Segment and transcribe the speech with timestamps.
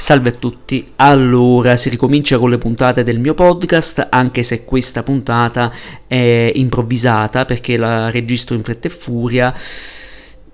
[0.00, 5.02] Salve a tutti, allora si ricomincia con le puntate del mio podcast, anche se questa
[5.02, 5.70] puntata
[6.06, 9.54] è improvvisata perché la registro in fretta e furia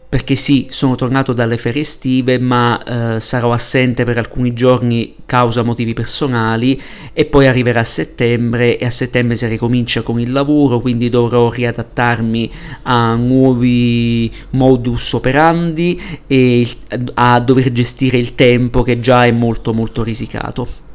[0.08, 5.62] perché sì, sono tornato dalle ferie estive, ma eh, sarò assente per alcuni giorni causa
[5.62, 6.80] motivi personali
[7.12, 11.50] e poi arriverà a settembre e a settembre si ricomincia con il lavoro, quindi dovrò
[11.50, 12.50] riadattarmi
[12.82, 16.66] a nuovi modus operandi e
[17.14, 20.85] a dover gestire il tempo che già è molto molto risicato.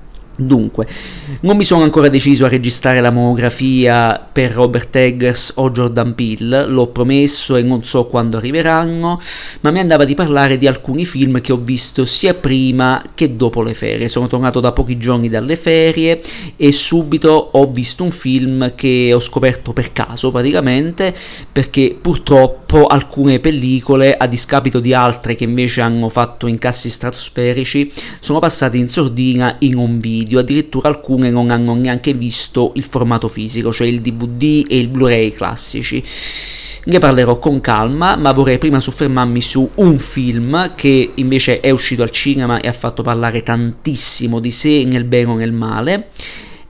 [0.41, 0.87] Dunque,
[1.41, 6.65] non mi sono ancora deciso a registrare la monografia per Robert Eggers o Jordan Peele,
[6.65, 9.19] l'ho promesso e non so quando arriveranno,
[9.59, 13.61] ma mi andava di parlare di alcuni film che ho visto sia prima che dopo
[13.61, 14.07] le ferie.
[14.07, 16.21] Sono tornato da pochi giorni dalle ferie
[16.55, 21.13] e subito ho visto un film che ho scoperto per caso praticamente,
[21.51, 28.39] perché purtroppo alcune pellicole, a discapito di altre che invece hanno fatto incassi stratosferici, sono
[28.39, 33.27] passate in sordina in un video video, addirittura alcune non hanno neanche visto il formato
[33.27, 36.03] fisico, cioè il DVD e il Blu-ray classici.
[36.83, 42.01] Ne parlerò con calma, ma vorrei prima soffermarmi su un film che invece è uscito
[42.01, 46.07] al cinema e ha fatto parlare tantissimo di sé nel bene o nel male,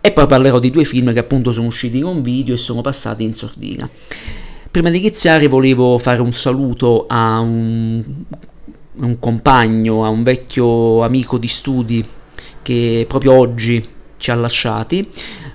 [0.01, 2.81] e poi parlerò di due film che appunto sono usciti in un video e sono
[2.81, 3.89] passati in sordina.
[4.69, 8.03] Prima di iniziare volevo fare un saluto a un,
[8.95, 12.05] un compagno, a un vecchio amico di studi
[12.61, 13.85] che proprio oggi
[14.17, 15.07] ci ha lasciati,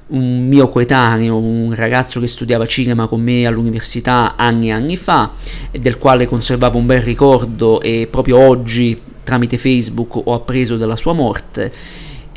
[0.08, 5.32] un mio coetaneo, un ragazzo che studiava cinema con me all'università anni e anni fa
[5.72, 11.12] del quale conservavo un bel ricordo e proprio oggi tramite Facebook ho appreso della sua
[11.12, 11.72] morte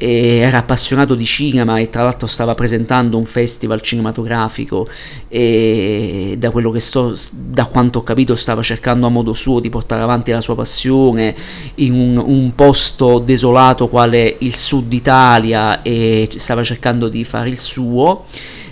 [0.01, 4.87] era appassionato di cinema e tra l'altro stava presentando un festival cinematografico
[5.27, 9.69] e da quello che sto da quanto ho capito stava cercando a modo suo di
[9.69, 11.35] portare avanti la sua passione
[11.75, 17.59] in un, un posto desolato quale il sud Italia e stava cercando di fare il
[17.59, 18.25] suo.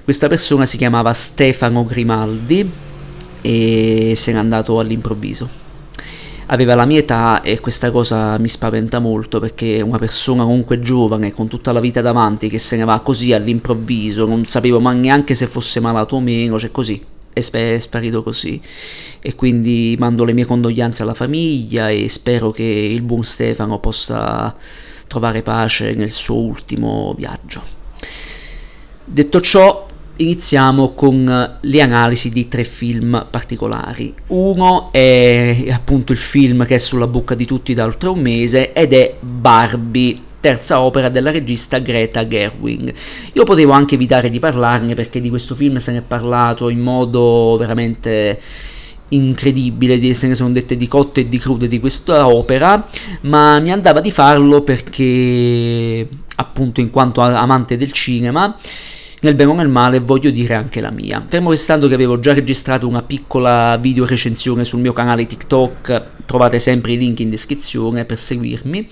[0.05, 2.70] Questa persona si chiamava Stefano Grimaldi
[3.42, 5.67] e se n'è andato all'improvviso
[6.47, 11.33] aveva la mia età e questa cosa mi spaventa molto perché una persona comunque giovane
[11.33, 15.35] con tutta la vita davanti che se ne va così all'improvviso, non sapevo ma neanche
[15.35, 17.03] se fosse malato o meno, cioè così,
[17.33, 18.61] è, è sparito così
[19.21, 24.55] e quindi mando le mie condoglianze alla famiglia e spero che il buon Stefano possa
[25.08, 27.61] trovare pace nel suo ultimo viaggio.
[29.03, 29.86] Detto ciò,
[30.17, 34.14] iniziamo con le analisi di tre film particolari.
[34.28, 38.73] Uno è appunto il film che è sulla bocca di tutti da oltre un mese
[38.73, 42.94] ed è Barbie, terza opera della regista Greta Gerwig.
[43.33, 46.80] Io potevo anche evitare di parlarne perché di questo film se ne è parlato in
[46.80, 48.39] modo veramente
[49.10, 52.86] incredibile, se ne sono dette di cotte e di crude di questa opera,
[53.22, 58.56] ma mi andava di farlo perché appunto in quanto amante del cinema
[59.22, 61.23] nel bene o nel male voglio dire anche la mia.
[61.28, 66.60] Fermo restando che avevo già registrato una piccola video recensione sul mio canale TikTok, trovate
[66.60, 68.88] sempre i link in descrizione per seguirmi.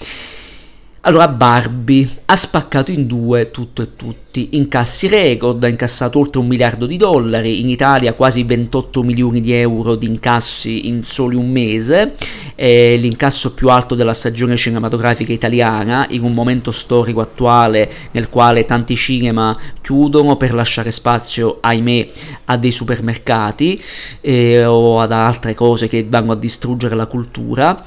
[1.08, 4.58] Allora, Barbie ha spaccato in due tutto e tutti.
[4.58, 9.54] Incassi record, ha incassato oltre un miliardo di dollari, in Italia quasi 28 milioni di
[9.54, 12.16] euro di incassi in soli un mese,
[12.56, 18.66] è l'incasso più alto della stagione cinematografica italiana, in un momento storico attuale nel quale
[18.66, 22.10] tanti cinema chiudono per lasciare spazio, ahimè,
[22.46, 23.80] a dei supermercati
[24.22, 27.86] eh, o ad altre cose che vanno a distruggere la cultura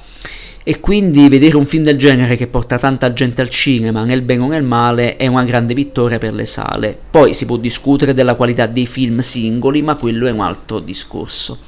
[0.68, 4.42] e quindi vedere un film del genere che porta tanta gente al cinema, nel bene
[4.42, 6.94] o nel male, è una grande vittoria per le sale.
[7.10, 11.60] Poi si può discutere della qualità dei film singoli, ma quello è un altro discorso.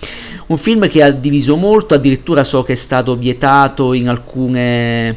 [0.48, 5.16] Un film che ha diviso molto, addirittura so che è stato vietato in alcune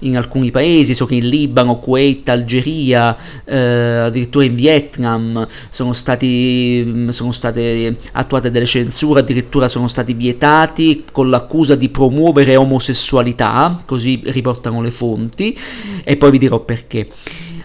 [0.00, 6.82] in alcuni paesi, so che in Libano, Kuwait, Algeria, eh, addirittura in Vietnam sono, stati,
[6.84, 13.82] mm, sono state attuate delle censure, addirittura sono stati vietati con l'accusa di promuovere omosessualità,
[13.84, 15.56] così riportano le fonti,
[16.04, 17.06] e poi vi dirò perché.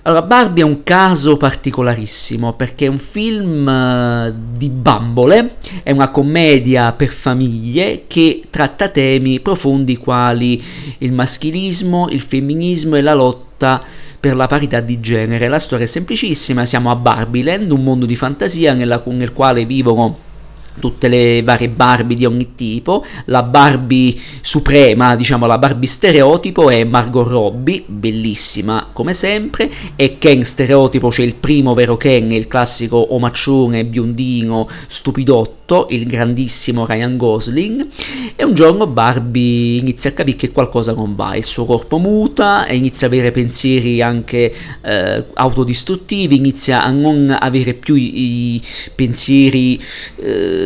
[0.06, 6.10] Allora, Barbie è un caso particolarissimo perché è un film uh, di bambole, è una
[6.10, 10.62] commedia per famiglie che tratta temi profondi quali
[10.98, 13.82] il maschilismo, il femminismo e la lotta
[14.20, 15.48] per la parità di genere.
[15.48, 19.64] La storia è semplicissima, siamo a Barbie Land, un mondo di fantasia nella, nel quale
[19.64, 20.32] vivono
[20.80, 23.06] tutte le varie Barbie di ogni tipo.
[23.25, 30.44] La Barbie suprema, diciamo la Barbie stereotipo è Margot Robbie, bellissima come sempre, e Ken
[30.44, 37.88] stereotipo c'è il primo vero Ken, il classico omaccione biondino stupidotto, il grandissimo Ryan Gosling,
[38.36, 42.66] e un giorno Barbie inizia a capire che qualcosa non va, il suo corpo muta
[42.69, 48.62] inizia a avere pensieri anche eh, autodistruttivi, inizia a non avere più i, i
[48.96, 49.80] pensieri...
[50.18, 50.62] Eh,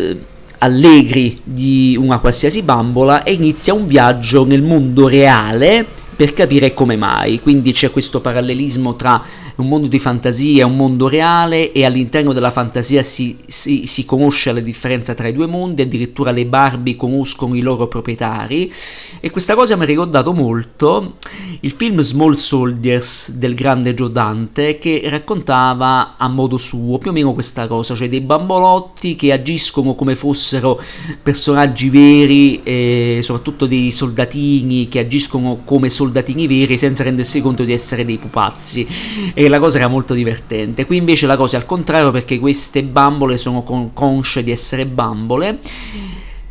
[0.60, 5.86] allegri di una qualsiasi bambola e inizia un viaggio nel mondo reale
[6.18, 7.40] per capire come mai.
[7.40, 9.24] Quindi c'è questo parallelismo tra
[9.58, 14.06] un mondo di fantasia e un mondo reale e all'interno della fantasia si, si, si,
[14.06, 18.72] conosce la differenza tra i due mondi, addirittura le Barbie conoscono i loro proprietari
[19.20, 21.18] e questa cosa mi ha ricordato molto
[21.62, 27.14] il film Small Soldiers del grande Joe Dante che raccontava a modo suo più o
[27.14, 30.80] meno questa cosa, cioè dei bambolotti che agiscono come fossero
[31.22, 37.74] personaggi veri e soprattutto dei soldatini che agiscono come soldatini veri senza rendersi conto di
[37.74, 38.88] essere dei pupazzi
[39.34, 40.86] e la cosa era molto divertente.
[40.86, 44.86] Qui invece la cosa è al contrario perché queste bambole sono con- consce di essere
[44.86, 45.60] bambole.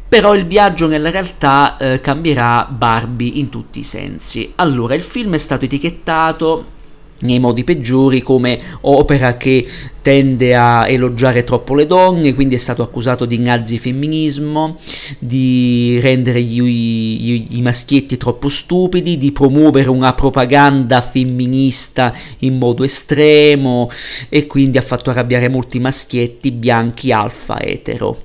[0.08, 4.52] Però il viaggio nella realtà eh, cambierà Barbie in tutti i sensi.
[4.56, 6.74] Allora, il film è stato etichettato
[7.20, 9.66] nei modi peggiori come opera che
[10.02, 14.76] tende a elogiare troppo le donne, quindi è stato accusato di nazifemminismo,
[15.18, 22.84] di rendere gli, gli, i maschietti troppo stupidi, di promuovere una propaganda femminista in modo
[22.84, 23.88] estremo
[24.28, 28.16] e quindi ha fatto arrabbiare molti maschietti bianchi alfa etero.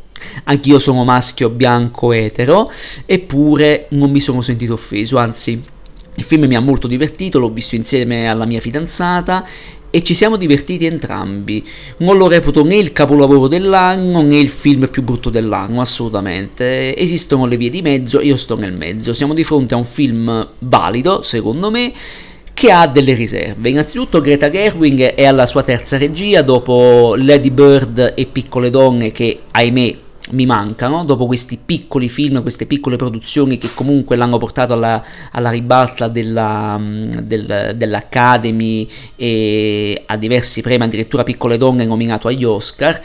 [0.43, 2.71] Anch'io sono maschio bianco etero,
[3.07, 5.79] eppure non mi sono sentito offeso, anzi
[6.15, 9.45] il film mi ha molto divertito, l'ho visto insieme alla mia fidanzata
[9.93, 11.63] e ci siamo divertiti entrambi.
[11.97, 16.95] Non lo reputo né il capolavoro dell'anno né il film più brutto dell'anno, assolutamente.
[16.95, 19.13] Esistono le vie di mezzo, io sto nel mezzo.
[19.13, 21.91] Siamo di fronte a un film valido, secondo me,
[22.53, 23.69] che ha delle riserve.
[23.69, 29.39] Innanzitutto Greta Gerwig è alla sua terza regia dopo Lady Bird e Piccole Donne che,
[29.51, 29.95] ahimè,
[30.31, 35.49] mi mancano dopo questi piccoli film, queste piccole produzioni che comunque l'hanno portato alla, alla
[35.49, 42.99] ribalta della, mm, del, dell'Academy e a diversi premi, addirittura Piccole Donne nominato agli Oscar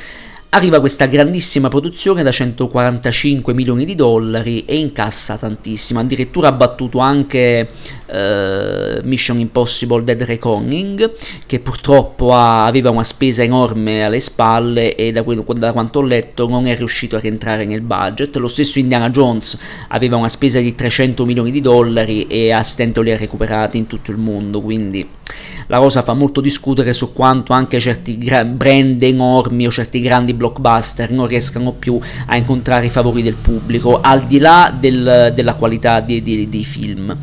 [0.57, 6.99] arriva questa grandissima produzione da 145 milioni di dollari e incassa tantissimo, addirittura ha battuto
[6.99, 7.69] anche
[8.07, 11.13] eh, Mission Impossible Dead Reckoning
[11.45, 16.03] che purtroppo ha, aveva una spesa enorme alle spalle e da, quello, da quanto ho
[16.03, 19.59] letto non è riuscito a rientrare nel budget, lo stesso Indiana Jones
[19.89, 23.87] aveva una spesa di 300 milioni di dollari e a stento li ha recuperati in
[23.87, 25.07] tutto il mondo, quindi
[25.69, 30.33] la cosa fa molto discutere su quanto anche certi gra- brand enormi o certi grandi
[30.47, 35.55] blockbuster non riescano più a incontrare i favori del pubblico, al di là del, della
[35.55, 37.17] qualità dei, dei, dei film.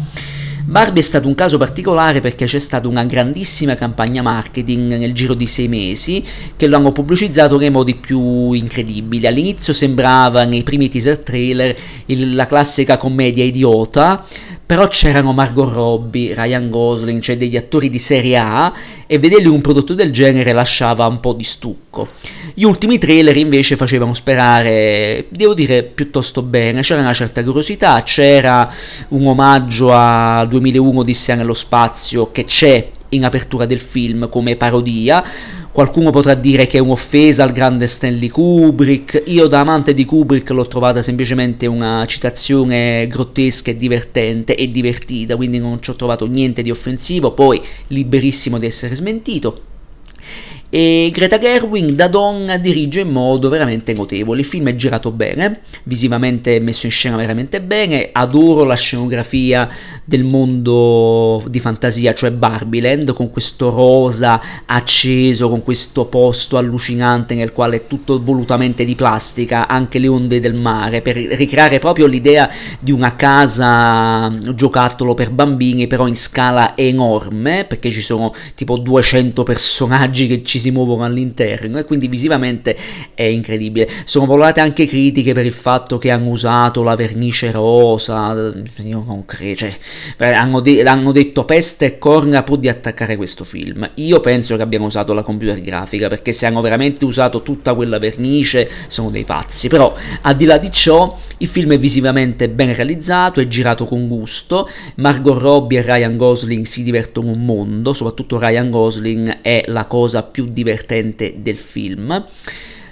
[0.65, 5.33] Barbie è stato un caso particolare perché c'è stata una grandissima campagna marketing nel giro
[5.33, 6.23] di sei mesi
[6.55, 9.27] che lo hanno pubblicizzato nei modi più incredibili.
[9.27, 11.75] All'inizio sembrava nei primi teaser trailer
[12.05, 14.25] il, la classica commedia idiota,
[14.65, 18.73] però c'erano Margot Robbie, Ryan Gosling, cioè degli attori di serie A
[19.05, 22.07] e vederli un prodotto del genere lasciava un po' di stucco.
[22.53, 28.71] Gli ultimi trailer invece facevano sperare, devo dire, piuttosto bene, c'era una certa curiosità, c'era
[29.09, 35.23] un omaggio a 2001 Odissea nello spazio che c'è in apertura del film come parodia,
[35.73, 40.51] Qualcuno potrà dire che è un'offesa al grande Stanley Kubrick, io da amante di Kubrick
[40.51, 46.27] l'ho trovata semplicemente una citazione grottesca e divertente e divertita, quindi non ci ho trovato
[46.27, 49.71] niente di offensivo, poi liberissimo di essere smentito
[50.75, 54.39] e Greta Gerwig da donna dirige in modo veramente notevole.
[54.39, 59.69] Il film è girato bene, visivamente messo in scena veramente bene, adoro la scenografia
[60.03, 67.53] del mondo di fantasia, cioè Barbieland, con questo rosa acceso, con questo posto allucinante nel
[67.53, 72.49] quale è tutto volutamente di plastica, anche le onde del mare, per ricreare proprio l'idea
[72.79, 79.43] di una casa giocattolo per bambini, però in scala enorme, perché ci sono tipo 200
[79.43, 82.75] personaggi che ci si muovono all'interno e quindi visivamente
[83.13, 83.89] è incredibile.
[84.05, 88.53] Sono volate anche critiche per il fatto che hanno usato la vernice rosa,
[88.83, 89.73] io non credo, cioè,
[90.17, 93.89] hanno, de- hanno detto peste e corna pur di attaccare questo film.
[93.95, 97.97] Io penso che abbiano usato la computer grafica perché se hanno veramente usato tutta quella
[97.97, 102.73] vernice sono dei pazzi, però al di là di ciò il film è visivamente ben
[102.73, 108.39] realizzato, è girato con gusto, Margot Robbie e Ryan Gosling si divertono un mondo, soprattutto
[108.39, 112.25] Ryan Gosling è la cosa più divertente del film.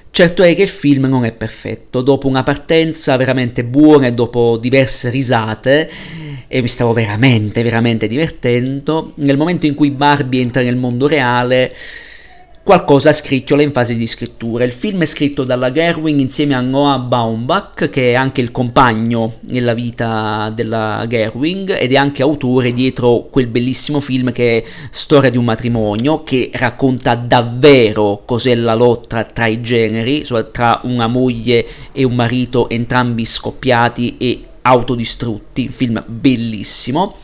[0.10, 4.58] Certo è che il film non è perfetto, dopo una partenza veramente buona e dopo
[4.58, 5.90] diverse risate,
[6.48, 11.74] e mi stavo veramente, veramente divertendo, nel momento in cui Barbie entra nel mondo reale,
[12.64, 14.64] qualcosa scricchiola in fase di scrittura.
[14.64, 19.38] Il film è scritto dalla Gerwin insieme a Noah Baumbach, che è anche il compagno
[19.42, 25.30] nella vita della Gerwin ed è anche autore dietro quel bellissimo film che è Storia
[25.30, 31.08] di un matrimonio, che racconta davvero cos'è la lotta tra i generi, cioè tra una
[31.08, 37.18] moglie e un marito entrambi scoppiati e autodistrutti, un film bellissimo.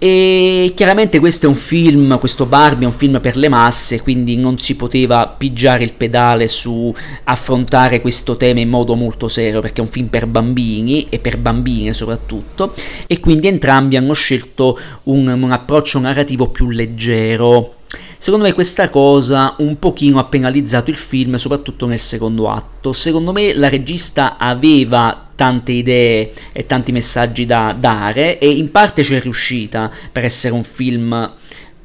[0.00, 4.36] E chiaramente questo è un film, questo Barbie è un film per le masse, quindi
[4.36, 9.80] non si poteva pigiare il pedale su affrontare questo tema in modo molto serio, perché
[9.80, 12.72] è un film per bambini e per bambine soprattutto,
[13.08, 17.77] e quindi entrambi hanno scelto un, un approccio narrativo più leggero.
[18.18, 22.92] Secondo me questa cosa un pochino ha penalizzato il film, soprattutto nel secondo atto.
[22.92, 29.04] Secondo me la regista aveva tante idee e tanti messaggi da dare e in parte
[29.04, 31.30] ci è riuscita per essere un film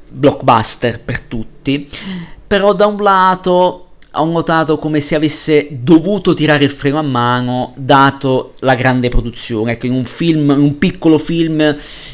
[0.10, 1.88] blockbuster per tutti,
[2.48, 3.83] però da un lato
[4.16, 9.72] ho notato come se avesse dovuto tirare il freno a mano dato la grande produzione.
[9.72, 11.60] Ecco, in un film, in un piccolo film,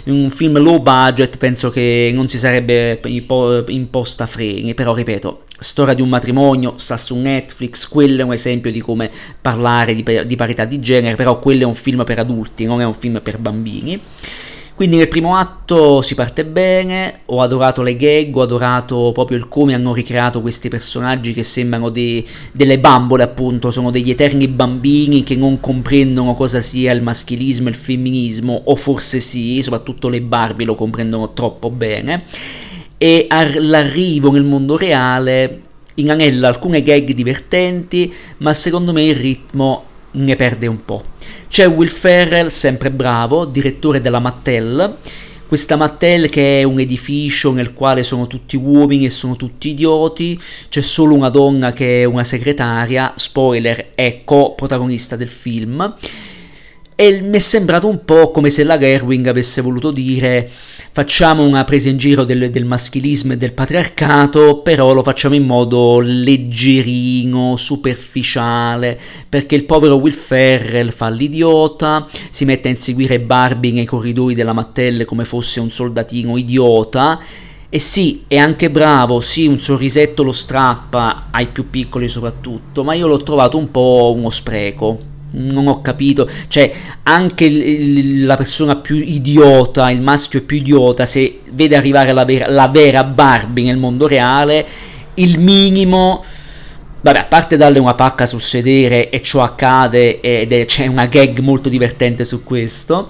[0.03, 3.01] in un film low budget, penso che non si sarebbe
[3.67, 8.71] imposta freni, però ripeto, Storia di un matrimonio, sta su Netflix, quello è un esempio
[8.71, 12.63] di come parlare di, di parità di genere, però quello è un film per adulti,
[12.63, 14.01] non è un film per bambini.
[14.79, 19.49] Quindi nel primo atto si parte bene, ho adorato le gag, ho adorato proprio il
[19.49, 25.23] come hanno ricreato questi personaggi che sembrano dei, delle bambole appunto, sono degli eterni bambini
[25.23, 30.21] che non comprendono cosa sia il maschilismo e il femminismo, o forse sì, soprattutto le
[30.21, 32.23] Barbie lo comprendono troppo bene,
[32.97, 35.61] e all'arrivo nel mondo reale
[35.95, 41.03] inanella alcune gag divertenti, ma secondo me il ritmo ne perde un po'.
[41.47, 44.97] C'è Will Ferrell, sempre bravo, direttore della Mattel.
[45.47, 50.39] Questa Mattel che è un edificio nel quale sono tutti uomini e sono tutti idioti,
[50.69, 55.95] c'è solo una donna che è una segretaria, spoiler, è co-protagonista del film
[57.01, 60.45] e mi è sembrato un po' come se la Gerwing avesse voluto dire
[60.91, 65.45] facciamo una presa in giro del, del, maschilismo e del patriarcato, però lo facciamo in
[65.45, 73.71] modo leggerino, superficiale, perché il povero Will Ferrell fa l'idiota, si mette a inseguire Barbie
[73.71, 77.17] nei corridoi della Mattel come fosse un soldatino idiota,
[77.69, 82.93] e sì, è anche bravo, sì, un sorrisetto lo strappa ai più piccoli soprattutto, ma
[82.93, 86.71] io l'ho trovato un po' uno spreco non ho capito, cioè
[87.03, 92.49] anche il, la persona più idiota, il maschio più idiota, se vede arrivare la vera,
[92.49, 94.65] la vera Barbie nel mondo reale,
[95.15, 96.23] il minimo
[97.01, 101.05] Vabbè, a parte darle una pacca sul sedere e ciò accade ed è, c'è una
[101.05, 103.09] gag molto divertente su questo,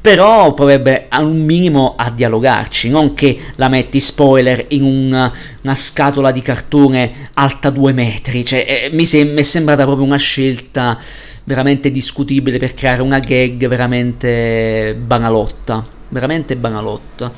[0.00, 5.32] però potrebbe a un minimo a dialogarci, non che la metti spoiler in una,
[5.62, 10.16] una scatola di cartone alta due metri, cioè eh, mi, sem- è sembrata proprio una
[10.16, 10.98] scelta
[11.44, 17.30] veramente discutibile per creare una gag veramente banalotta, veramente banalotta.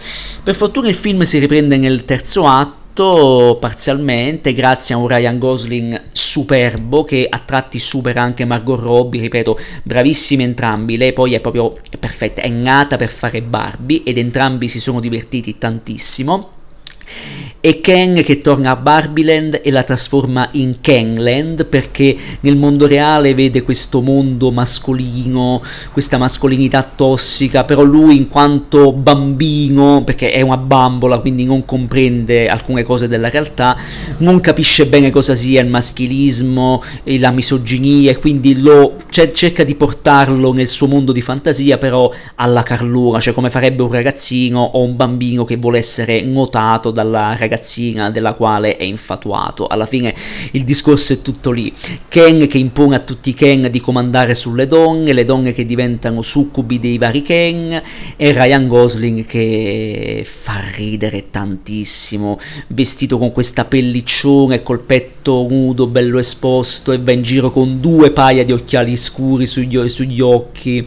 [0.43, 2.81] Per fortuna il film si riprende nel terzo atto,
[3.59, 9.59] parzialmente grazie a un Ryan Gosling superbo che a tratti supera anche Margot Robbie, ripeto,
[9.83, 14.81] bravissimi entrambi, lei poi è proprio perfetta, è nata per fare Barbie ed entrambi si
[14.81, 16.51] sono divertiti tantissimo
[17.65, 23.35] e Ken che torna a Barbieland e la trasforma in Kenland perché nel mondo reale
[23.35, 30.57] vede questo mondo mascolino, questa mascolinità tossica, però lui in quanto bambino, perché è una
[30.57, 33.77] bambola, quindi non comprende alcune cose della realtà,
[34.19, 39.77] non capisce bene cosa sia il maschilismo la misoginia e quindi lo, cioè, cerca di
[39.77, 44.83] portarlo nel suo mondo di fantasia, però alla carlura, cioè come farebbe un ragazzino o
[44.83, 49.67] un bambino che vuole essere notato dalla ragazzina ragazzina della quale è infatuato.
[49.67, 50.15] Alla fine
[50.53, 51.73] il discorso è tutto lì.
[52.09, 56.23] Ken che impone a tutti i Ken di comandare sulle donne, le donne che diventano
[56.23, 57.83] succubi dei vari Ken
[58.17, 66.19] e Ryan Gosling che fa ridere tantissimo, vestito con questa pelliccione col petto nudo, bello
[66.19, 70.87] esposto e va in giro con due paia di occhiali scuri sugli, sugli occhi.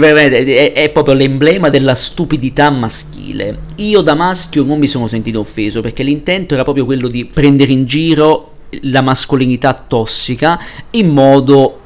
[0.00, 3.60] è, è proprio l'emblema della stupidità maschile.
[3.76, 7.24] Io da maschio non mi mi sono sentito offeso perché l'intento era proprio quello di
[7.24, 8.50] prendere in giro
[8.82, 10.60] la mascolinità tossica
[10.90, 11.80] in modo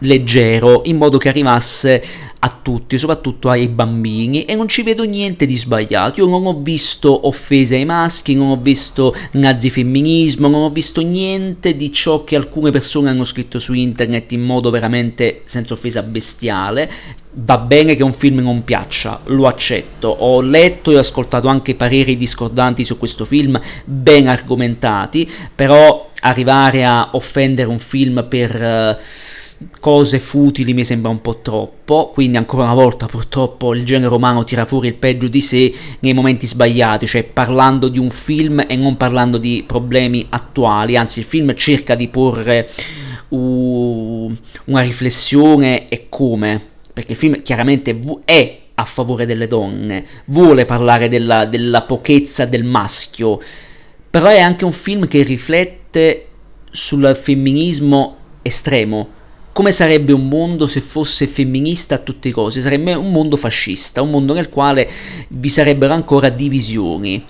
[0.00, 2.02] leggero, in modo che arrivasse
[2.40, 6.20] a tutti, soprattutto ai bambini, e non ci vedo niente di sbagliato.
[6.20, 11.76] Io non ho visto offese ai maschi, non ho visto nazifemminismo, non ho visto niente
[11.76, 16.90] di ciò che alcune persone hanno scritto su internet in modo veramente senza offesa bestiale.
[17.40, 20.08] Va bene che un film non piaccia, lo accetto.
[20.08, 27.10] Ho letto e ascoltato anche pareri discordanti su questo film, ben argomentati, però arrivare a
[27.12, 29.02] offendere un film per uh,
[29.80, 34.44] cose futili mi sembra un po' troppo, quindi ancora una volta purtroppo il genere umano
[34.44, 38.76] tira fuori il peggio di sé nei momenti sbagliati, cioè parlando di un film e
[38.76, 42.68] non parlando di problemi attuali, anzi il film cerca di porre
[43.28, 44.32] uh,
[44.66, 46.60] una riflessione e come,
[46.92, 52.62] perché il film chiaramente è a favore delle donne, vuole parlare della, della pochezza del
[52.62, 53.40] maschio,
[54.08, 56.26] però è anche un film che riflette
[56.70, 59.16] sul femminismo estremo.
[59.58, 62.60] Come sarebbe un mondo se fosse femminista a tutte cose?
[62.60, 64.88] Sarebbe un mondo fascista, un mondo nel quale
[65.30, 67.26] vi sarebbero ancora divisioni.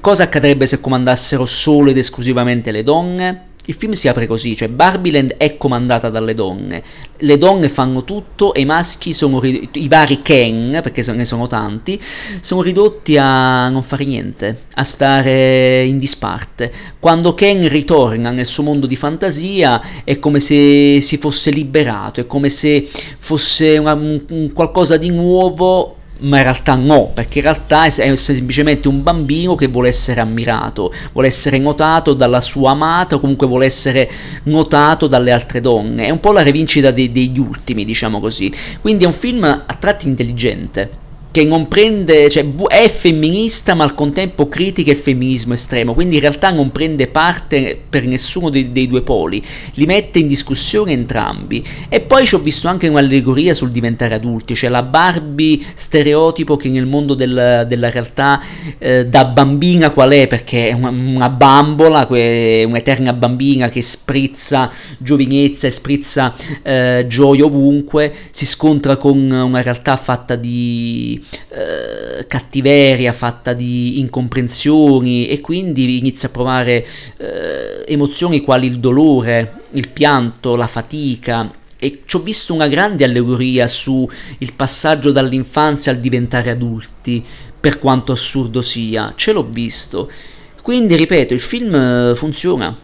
[0.00, 3.46] Cosa accadrebbe se comandassero solo ed esclusivamente le donne?
[3.66, 6.82] Il film si apre così, cioè Barbieland è comandata dalle donne,
[7.18, 11.46] le donne fanno tutto e i maschi sono ridotti, i vari Ken, perché ne sono
[11.46, 16.72] tanti, sono ridotti a non fare niente, a stare in disparte.
[16.98, 22.26] Quando Ken ritorna nel suo mondo di fantasia è come se si fosse liberato, è
[22.26, 22.84] come se
[23.18, 28.88] fosse una, un, qualcosa di nuovo ma in realtà no, perché in realtà è semplicemente
[28.88, 33.66] un bambino che vuole essere ammirato, vuole essere notato dalla sua amata o comunque vuole
[33.66, 34.10] essere
[34.44, 36.06] notato dalle altre donne.
[36.06, 38.52] È un po' la rivincita dei, degli ultimi, diciamo così.
[38.80, 41.01] Quindi è un film a tratti intelligente
[41.32, 46.50] che non cioè è femminista ma al contempo critica il femminismo estremo, quindi in realtà
[46.50, 49.42] non prende parte per nessuno dei, dei due poli,
[49.74, 51.64] li mette in discussione entrambi.
[51.88, 56.68] E poi ci ho visto anche un'allegoria sul diventare adulti, cioè la Barbie stereotipo che
[56.68, 58.40] nel mondo del, della realtà
[58.78, 65.66] eh, da bambina qual è, perché è una, una bambola, un'eterna bambina che sprizza giovinezza
[65.66, 73.52] e sprizza eh, gioia ovunque, si scontra con una realtà fatta di eh, cattiveria, fatta
[73.52, 76.86] di incomprensioni e quindi inizia a provare
[77.18, 83.02] eh, emozioni quali il dolore, il pianto, la fatica, e ci ho visto una grande
[83.02, 87.24] allegoria su il passaggio dall'infanzia al diventare adulti,
[87.58, 90.10] per quanto assurdo sia, ce l'ho visto.
[90.62, 92.76] Quindi, ripeto, il film eh, funziona.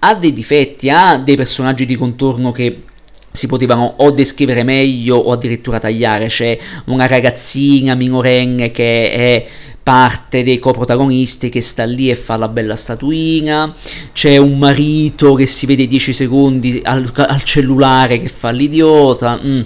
[0.00, 2.84] Ha dei difetti, ha dei personaggi di contorno che
[3.32, 6.26] si potevano o descrivere meglio o addirittura tagliare.
[6.26, 9.46] C'è una ragazzina minorenne che è
[9.82, 13.74] parte dei coprotagonisti che sta lì e fa la bella statuina,
[14.12, 19.60] c'è un marito che si vede 10 secondi al, al cellulare che fa l'idiota, mm.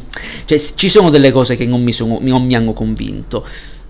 [0.44, 3.44] cioè ci sono delle cose che non mi, sono, non mi hanno convinto.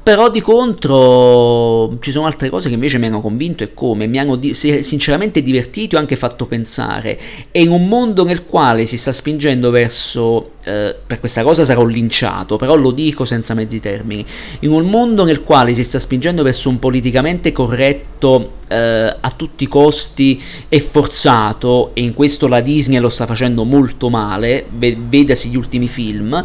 [0.05, 4.19] Però di contro ci sono altre cose che invece mi hanno convinto e come, mi
[4.19, 7.19] hanno di- sinceramente divertito e anche fatto pensare.
[7.51, 11.87] E in un mondo nel quale si sta spingendo verso, eh, per questa cosa sarò
[11.87, 14.23] linciato, però lo dico senza mezzi termini,
[14.61, 19.65] in un mondo nel quale si sta spingendo verso un politicamente corretto eh, a tutti
[19.65, 20.39] i costi
[20.69, 25.89] e forzato, e in questo la Disney lo sta facendo molto male, vedasi gli ultimi
[25.89, 26.45] film,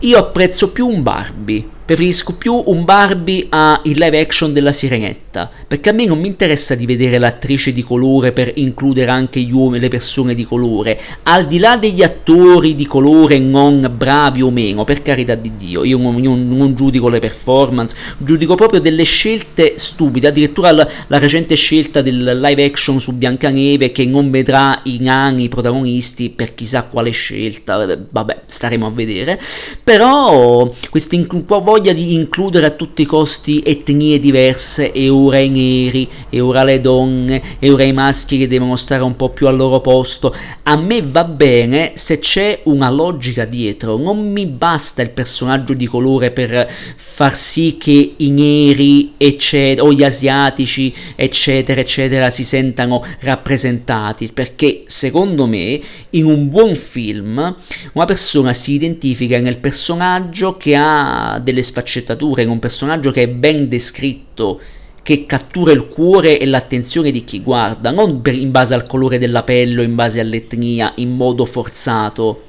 [0.00, 5.48] io apprezzo più un Barbie Preferisco più un Barbie a il live action della Sirenetta,
[5.68, 9.52] perché a me non mi interessa di vedere l'attrice di colore per includere anche gli
[9.52, 14.50] uomini, le persone di colore, al di là degli attori di colore non bravi o
[14.50, 19.04] meno, per carità di Dio, io non, io non giudico le performance, giudico proprio delle
[19.04, 24.80] scelte stupide, addirittura la, la, recente scelta del live action su Biancaneve che non vedrà
[24.84, 29.40] i nani i protagonisti per chissà quale scelta, vabbè, staremo a vedere,
[29.84, 31.44] però questa inclusione
[31.76, 36.64] voglia di includere a tutti i costi etnie diverse e ora i neri, e ora
[36.64, 40.34] le donne, e ora i maschi che devono stare un po' più al loro posto.
[40.62, 45.84] A me va bene se c'è una logica dietro, non mi basta il personaggio di
[45.84, 53.04] colore per far sì che i neri eccetera, o gli asiatici eccetera eccetera si sentano
[53.20, 55.78] rappresentati, perché secondo me
[56.10, 57.54] in un buon film
[57.92, 63.28] una persona si identifica nel personaggio che ha delle sfaccettature, in un personaggio che è
[63.28, 64.60] ben descritto,
[65.02, 69.42] che cattura il cuore e l'attenzione di chi guarda, non in base al colore della
[69.44, 72.48] pelle o in base all'etnia, in modo forzato.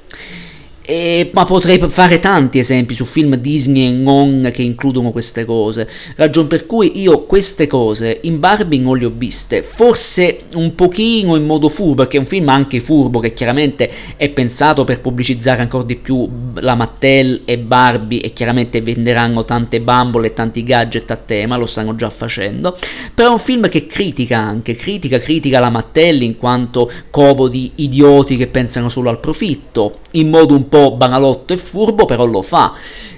[0.90, 5.86] E, ma potrei fare tanti esempi su film Disney e non che includono queste cose.
[6.16, 9.62] Ragion per cui io queste cose in Barbie non le ho viste.
[9.62, 14.30] Forse un pochino in modo furbo, perché è un film anche furbo che chiaramente è
[14.30, 20.28] pensato per pubblicizzare ancora di più la Mattel e Barbie e chiaramente venderanno tante bambole
[20.28, 22.74] e tanti gadget a tema, lo stanno già facendo.
[23.12, 27.72] Però è un film che critica anche, critica, critica la Mattel in quanto covo di
[27.74, 32.24] idioti che pensano solo al profitto, in modo un po' po' banalotto e furbo, però
[32.24, 32.72] lo fa.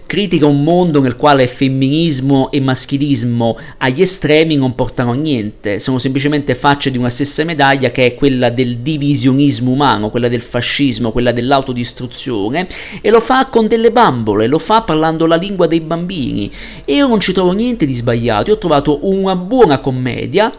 [0.07, 5.99] Critica un mondo nel quale femminismo e maschilismo agli estremi non portano a niente, sono
[5.99, 11.13] semplicemente facce di una stessa medaglia che è quella del divisionismo umano, quella del fascismo,
[11.13, 12.67] quella dell'autodistruzione,
[13.01, 16.51] e lo fa con delle bambole, lo fa parlando la lingua dei bambini.
[16.85, 20.53] E io non ci trovo niente di sbagliato, io ho trovato una buona commedia,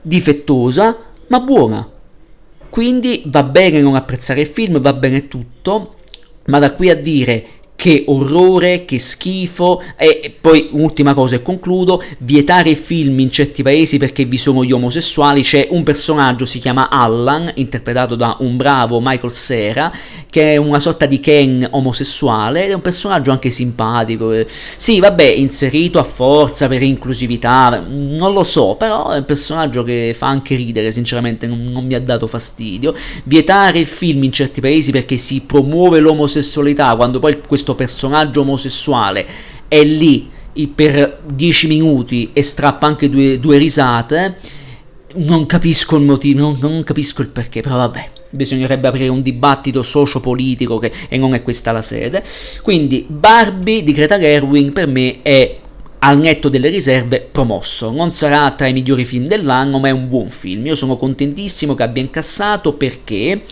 [0.00, 0.96] difettosa,
[1.28, 1.88] ma buona.
[2.68, 5.96] Quindi va bene non apprezzare il film, va bene tutto,
[6.46, 7.46] ma da qui a dire
[7.82, 9.82] che orrore, che schifo.
[9.96, 14.70] E poi, ultima cosa e concludo, vietare film in certi paesi perché vi sono gli
[14.70, 15.42] omosessuali.
[15.42, 19.92] C'è un personaggio, si chiama Allan, interpretato da un bravo Michael Cera,
[20.30, 24.32] che è una sorta di Ken omosessuale ed è un personaggio anche simpatico.
[24.46, 30.14] Sì, vabbè, inserito a forza per inclusività, non lo so, però è un personaggio che
[30.16, 32.94] fa anche ridere, sinceramente non, non mi ha dato fastidio.
[33.24, 38.40] Vietare il film in certi paesi perché si promuove l'omosessualità, quando poi questo questo personaggio
[38.42, 39.26] omosessuale
[39.68, 40.30] è lì
[40.74, 44.36] per 10 minuti e strappa anche due, due risate,
[45.14, 48.10] non capisco il motivo, non, non, capisco il perché, però vabbè.
[48.34, 52.22] Bisognerebbe aprire un dibattito sociopolitico che, e non è questa la sede.
[52.62, 55.58] Quindi Barbie di Greta Gerwig per me è
[55.98, 57.90] al netto delle riserve promosso.
[57.90, 60.66] Non sarà tra i migliori film dell'anno, ma è un buon film.
[60.66, 63.42] Io sono contentissimo che abbia incassato perché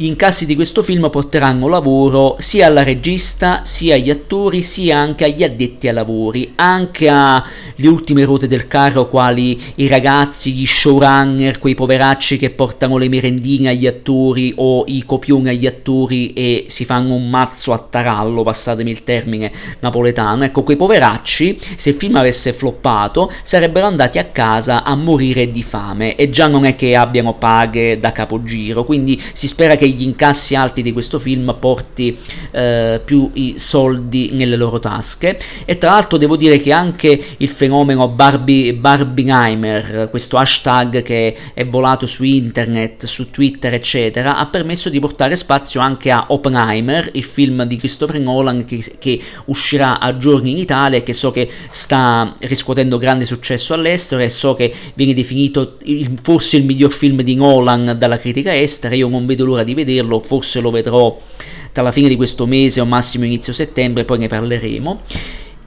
[0.00, 5.24] gli incassi di questo film porteranno lavoro sia alla regista, sia agli attori, sia anche
[5.24, 7.42] agli addetti ai lavori, anche alle
[7.82, 13.70] ultime ruote del carro, quali i ragazzi, gli showrunner, quei poveracci che portano le merendine
[13.70, 18.92] agli attori o i copioni agli attori e si fanno un mazzo a tarallo, passatemi
[18.92, 20.44] il termine napoletano.
[20.44, 25.64] Ecco, quei poveracci, se il film avesse floppato, sarebbero andati a casa a morire di
[25.64, 30.02] fame e già non è che abbiano paghe da capogiro, quindi si spera che gli
[30.02, 32.16] incassi alti di questo film porti
[32.50, 35.38] eh, più soldi nelle loro tasche.
[35.64, 41.66] E tra l'altro devo dire che anche il fenomeno Barbie, Barbieheimer, questo hashtag che è
[41.66, 47.24] volato su internet, su Twitter eccetera, ha permesso di portare spazio anche a Oppenheimer, il
[47.24, 51.48] film di Christopher Nolan che, che uscirà a giorni in Italia e che so che
[51.70, 57.22] sta riscuotendo grande successo all'estero e so che viene definito il, forse il miglior film
[57.22, 61.18] di Nolan dalla critica estera, io non vedo l'ora di vederlo, forse lo vedrò
[61.72, 65.00] tra la fine di questo mese o massimo inizio settembre, poi ne parleremo.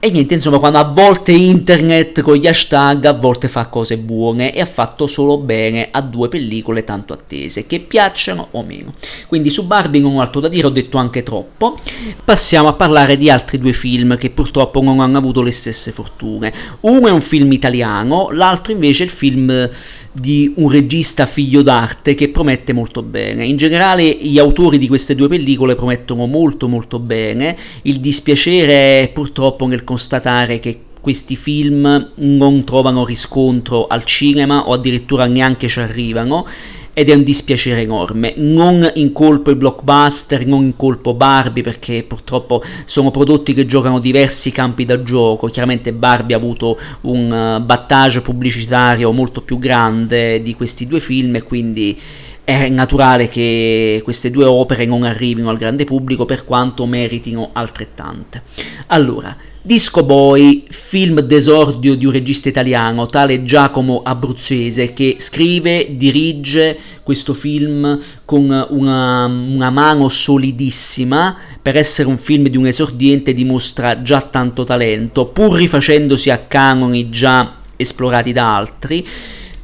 [0.04, 4.52] E niente, insomma, quando a volte internet con gli hashtag a volte fa cose buone
[4.52, 8.94] e ha fatto solo bene a due pellicole tanto attese, che piacciono o meno.
[9.28, 11.76] Quindi su Barbie non ho altro da dire, ho detto anche troppo.
[12.24, 16.52] Passiamo a parlare di altri due film che purtroppo non hanno avuto le stesse fortune.
[16.80, 19.70] Uno è un film italiano, l'altro invece è il film
[20.10, 23.46] di un regista figlio d'arte che promette molto bene.
[23.46, 27.56] In generale gli autori di queste due pellicole promettono molto molto bene.
[27.82, 34.72] Il dispiacere è purtroppo nel constatare che questi film non trovano riscontro al cinema o
[34.72, 36.46] addirittura neanche ci arrivano
[36.94, 38.32] ed è un dispiacere enorme.
[38.38, 44.86] Non incolpo il blockbuster, non incolpo Barbie perché purtroppo sono prodotti che giocano diversi campi
[44.86, 45.48] da gioco.
[45.48, 51.36] Chiaramente Barbie ha avuto un uh, battage pubblicitario molto più grande di questi due film
[51.36, 51.98] e quindi
[52.44, 58.42] è naturale che queste due opere non arrivino al grande pubblico per quanto meritino altrettante.
[58.88, 66.76] Allora, Disco Boy, film d'esordio di un regista italiano, tale Giacomo Abruzzese, che scrive, dirige
[67.04, 71.36] questo film con una, una, mano solidissima.
[71.62, 77.08] Per essere un film di un esordiente dimostra già tanto talento, pur rifacendosi a canoni
[77.08, 79.06] già esplorati da altri.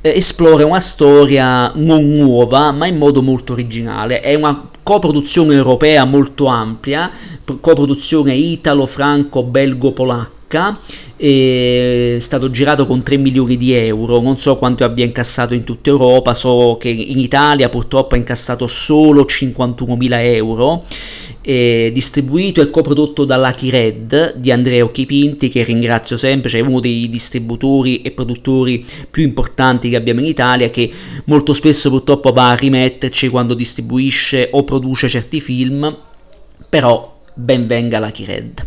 [0.09, 4.21] Eh, esplora una storia non nuova, ma in modo molto originale.
[4.21, 7.11] È una coproduzione europea molto amplia,
[7.61, 10.38] coproduzione italo-franco-belgo-polacca,
[11.17, 15.91] è stato girato con 3 milioni di euro, non so quanto abbia incassato in tutta
[15.91, 20.85] Europa, so che in Italia purtroppo ha incassato solo 51 mila euro,
[21.41, 26.81] è distribuito e coprodotto da Lucky Red di Andrea Occhipinti che ringrazio sempre, cioè uno
[26.81, 30.91] dei distributori e produttori più importanti che abbiamo in Italia che
[31.25, 35.97] molto spesso purtroppo va a rimetterci quando distribuisce o produce certi film
[36.69, 38.65] però ben venga la Red.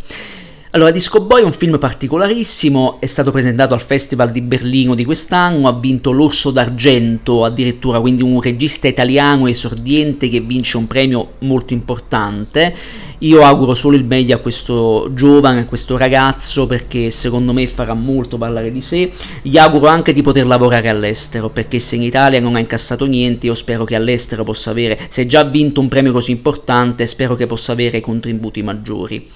[0.74, 5.04] Allora, Disco Boy è un film particolarissimo, è stato presentato al Festival di Berlino di
[5.04, 11.34] quest'anno, ha vinto l'Orso d'Argento addirittura, quindi un regista italiano esordiente che vince un premio
[11.40, 12.74] molto importante.
[13.18, 17.94] Io auguro solo il meglio a questo giovane, a questo ragazzo, perché secondo me farà
[17.94, 19.12] molto parlare di sé.
[19.42, 23.48] Gli auguro anche di poter lavorare all'estero, perché se in Italia non ha incassato niente,
[23.48, 27.36] io spero che all'estero possa avere, se già ha vinto un premio così importante, spero
[27.36, 29.28] che possa avere contributi maggiori.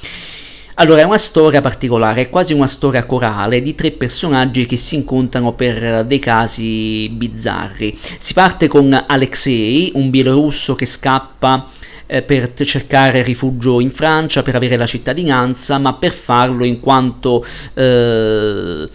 [0.77, 4.95] Allora, è una storia particolare, è quasi una storia corale di tre personaggi che si
[4.95, 7.97] incontrano per dei casi bizzarri.
[8.17, 11.65] Si parte con Alexei, un bielorusso che scappa
[12.07, 17.45] eh, per cercare rifugio in Francia, per avere la cittadinanza, ma per farlo in quanto
[17.73, 18.89] eh,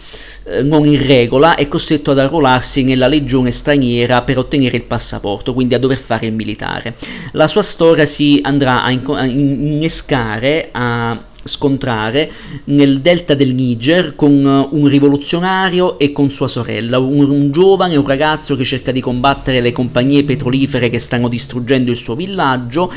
[0.62, 5.74] non in regola è costretto ad arruolarsi nella legione straniera per ottenere il passaporto, quindi
[5.74, 6.94] a dover fare il militare.
[7.32, 12.30] La sua storia si andrà a, innescare, a scontrare
[12.64, 17.96] nel delta del Niger con uh, un rivoluzionario e con sua sorella, un, un, giovane,
[17.96, 22.90] un ragazzo che cerca di combattere le compagnie petrolifere che stanno distruggendo il suo villaggio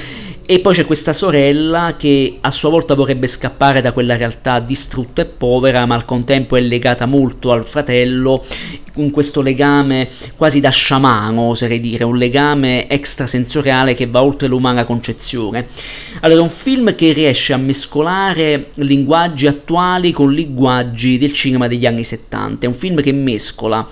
[0.45, 5.21] e poi c'è questa sorella che a sua volta vorrebbe scappare da quella realtà distrutta
[5.21, 8.43] e povera, ma al contempo è legata molto al fratello,
[8.93, 14.83] con questo legame quasi da sciamano, oserei dire, un legame extrasensoriale che va oltre l'umana
[14.83, 15.67] concezione.
[16.19, 21.85] Allora, è un film che riesce a mescolare linguaggi attuali con linguaggi del cinema degli
[21.85, 23.87] anni 70, è un film che mescola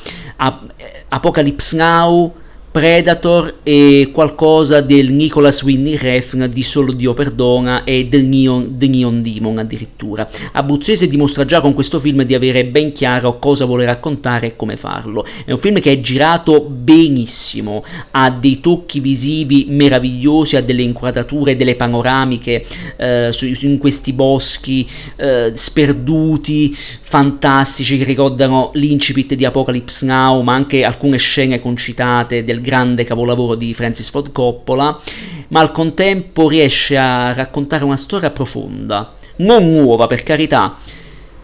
[1.08, 2.34] Apocalypse Now,
[2.72, 8.88] Predator e qualcosa del Nicholas Winnie Refn di Solo Dio Perdona e del Neon, The
[8.88, 10.26] Neon Demon addirittura.
[10.54, 14.78] Abruzzese dimostra già con questo film di avere ben chiaro cosa vuole raccontare e come
[14.78, 15.26] farlo.
[15.44, 21.58] È un film che è girato benissimo, ha dei tocchi visivi meravigliosi, ha delle inquadrature,
[21.58, 23.32] delle panoramiche eh,
[23.64, 31.18] in questi boschi eh, sperduti, fantastici, che ricordano l'incipit di Apocalypse Now, ma anche alcune
[31.18, 34.98] scene concitate del grande capolavoro di Francis Ford Coppola,
[35.50, 40.78] ma al contempo riesce a raccontare una storia profonda, non nuova per carità,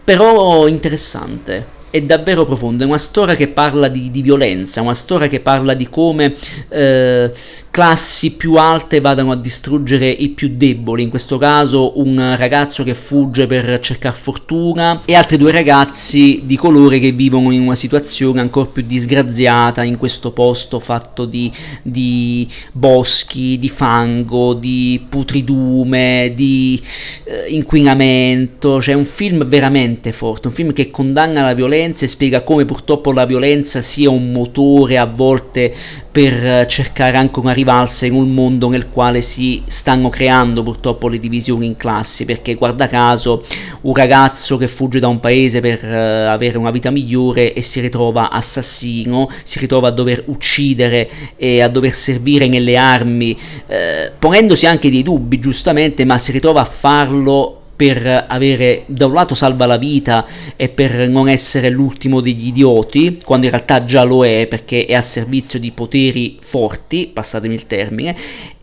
[0.02, 1.76] però interessante.
[1.90, 5.72] È davvero profonda, è una storia che parla di, di violenza, una storia che parla
[5.72, 6.34] di come
[6.68, 7.30] eh,
[7.78, 12.92] classi più alte vadano a distruggere i più deboli, in questo caso un ragazzo che
[12.92, 18.40] fugge per cercare fortuna e altri due ragazzi di colore che vivono in una situazione
[18.40, 21.52] ancora più disgraziata in questo posto fatto di,
[21.84, 26.82] di boschi, di fango, di putridume, di
[27.26, 32.42] eh, inquinamento, cioè un film veramente forte, un film che condanna la violenza e spiega
[32.42, 35.72] come purtroppo la violenza sia un motore a volte
[36.10, 41.18] per cercare anche una rivalsa in un mondo nel quale si stanno creando purtroppo le
[41.18, 43.44] divisioni in classi, perché guarda caso
[43.82, 47.80] un ragazzo che fugge da un paese per uh, avere una vita migliore e si
[47.80, 53.74] ritrova assassino, si ritrova a dover uccidere e a dover servire nelle armi, uh,
[54.18, 59.36] ponendosi anche dei dubbi giustamente, ma si ritrova a farlo per avere da un lato
[59.36, 64.26] salva la vita e per non essere l'ultimo degli idioti, quando in realtà già lo
[64.26, 68.16] è perché è a servizio di poteri forti, passatemi il termine,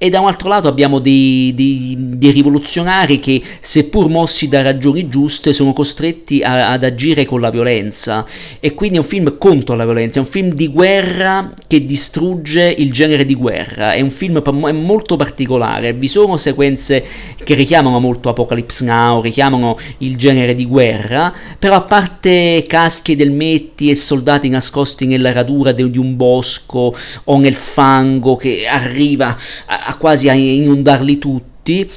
[0.05, 5.09] e da un altro lato abbiamo dei, dei, dei rivoluzionari che seppur mossi da ragioni
[5.09, 8.25] giuste sono costretti a, ad agire con la violenza.
[8.59, 12.73] E quindi è un film contro la violenza, è un film di guerra che distrugge
[12.77, 17.03] il genere di guerra, è un film è molto particolare, vi sono sequenze
[17.43, 23.21] che richiamano molto Apocalypse Now, richiamano il genere di guerra, però a parte caschi ed
[23.21, 29.83] elmetti e soldati nascosti nella radura di un bosco o nel fango che arriva a,
[29.85, 31.89] a quasi a inondarli tutti,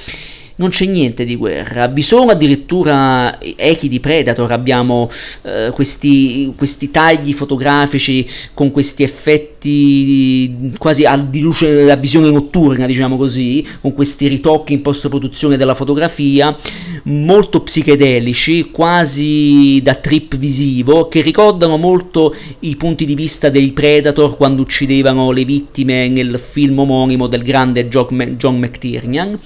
[0.59, 1.87] non c'è niente di guerra.
[1.87, 5.09] Vi sono addirittura echi di Predator, abbiamo
[5.43, 12.85] eh, questi, questi, tagli fotografici con questi effetti quasi a, di luce, a visione notturna,
[12.85, 16.55] diciamo così, con questi ritocchi in post-produzione della fotografia,
[17.03, 24.35] molto psichedelici, quasi da trip visivo, che ricordano molto i punti di vista dei Predator
[24.37, 29.37] quando uccidevano le vittime nel film omonimo del grande John McTiernan.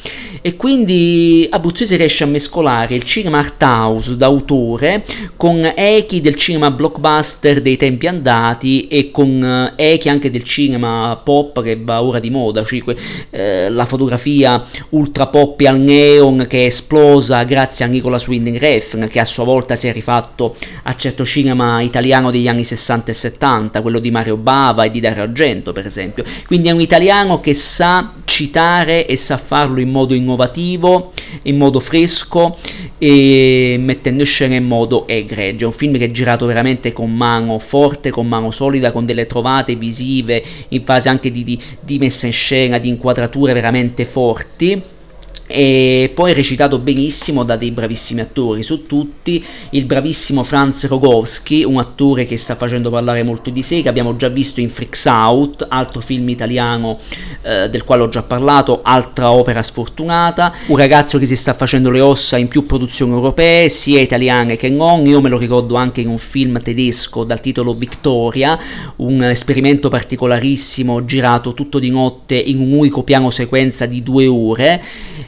[0.41, 5.05] E quindi Abruzzese riesce a mescolare il cinema art house d'autore
[5.37, 11.19] con echi del cinema blockbuster dei tempi andati e con eh, echi anche del cinema
[11.23, 12.81] pop che va ora di moda, cioè
[13.29, 19.07] eh, la fotografia ultra pop al neon che è esplosa grazie a Nicolas Winding Refn,
[19.07, 23.13] che a sua volta si è rifatto a certo cinema italiano degli anni 60 e
[23.13, 26.23] 70, quello di Mario Bava e di Dario Argento, per esempio.
[26.47, 31.13] Quindi è un italiano che sa citare e sa farlo in modo innovativo,
[31.43, 32.57] in modo fresco
[32.97, 35.65] e mettendo in scena in modo egregio.
[35.65, 39.27] È un film che è girato veramente con mano forte, con mano solida, con delle
[39.27, 45.01] trovate visive in fase anche di, di, di messa in scena, di inquadrature veramente forti
[45.45, 49.43] e poi recitato benissimo da dei bravissimi attori, su tutti.
[49.71, 54.15] Il bravissimo Franz Rogowski, un attore che sta facendo parlare molto di sé, che abbiamo
[54.15, 56.97] già visto in Freaks Out, altro film italiano
[57.41, 61.89] eh, del quale ho già parlato, altra opera sfortunata, un ragazzo che si sta facendo
[61.89, 66.01] le ossa in più produzioni europee, sia italiane che non, io me lo ricordo anche
[66.01, 68.57] in un film tedesco dal titolo Victoria,
[68.97, 74.81] un esperimento particolarissimo girato tutto di notte in un unico piano sequenza di due ore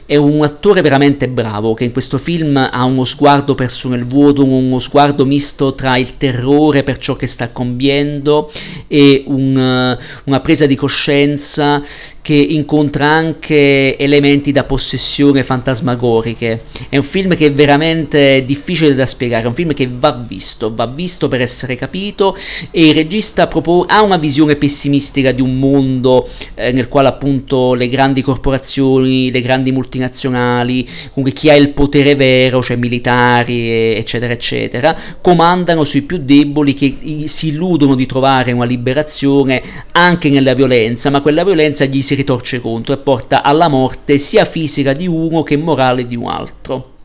[0.06, 4.44] è un attore veramente bravo che in questo film ha uno sguardo perso nel vuoto,
[4.44, 8.50] uno sguardo misto tra il terrore per ciò che sta compiendo
[8.86, 11.82] e un, una presa di coscienza
[12.22, 16.62] che incontra anche elementi da possessione fantasmagoriche.
[16.88, 20.72] È un film che è veramente difficile da spiegare, è un film che va visto,
[20.72, 22.36] va visto per essere capito
[22.70, 27.74] e il regista propone, ha una visione pessimistica di un mondo eh, nel quale appunto
[27.74, 33.94] le grandi corporazioni, le grandi multinazionali multinazionali, comunque chi ha il potere vero, cioè militari,
[33.94, 40.54] eccetera, eccetera, comandano sui più deboli che si illudono di trovare una liberazione anche nella
[40.54, 45.06] violenza, ma quella violenza gli si ritorce contro e porta alla morte sia fisica di
[45.06, 46.95] uno che morale di un altro.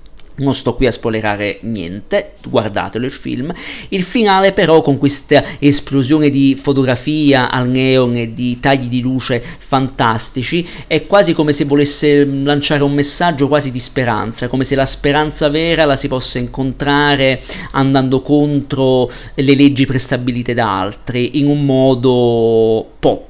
[0.42, 3.54] Non sto qui a spoilerare niente, guardatelo il film.
[3.90, 9.42] Il finale però con questa esplosione di fotografia al neon e di tagli di luce
[9.60, 14.86] fantastici è quasi come se volesse lanciare un messaggio quasi di speranza, come se la
[14.86, 21.64] speranza vera la si possa incontrare andando contro le leggi prestabilite da altri in un
[21.64, 23.30] modo pop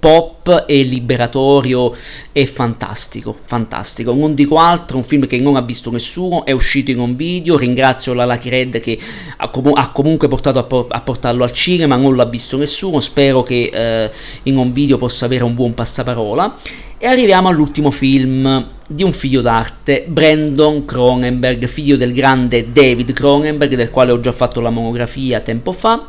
[0.00, 1.92] pop e liberatorio
[2.32, 4.12] e fantastico, fantastico.
[4.12, 7.56] Non dico altro, un film che non ha visto nessuno, è uscito in un video,
[7.56, 8.98] ringrazio la Lucky Red che
[9.36, 13.00] ha, com- ha comunque portato a, po- a, portarlo al cinema, non l'ha visto nessuno,
[13.00, 14.10] spero che eh,
[14.44, 16.56] in un video possa avere un buon passaparola.
[17.02, 23.74] E arriviamo all'ultimo film di un figlio d'arte, Brandon Cronenberg, figlio del grande David Cronenberg,
[23.74, 26.08] del quale ho già fatto la monografia tempo fa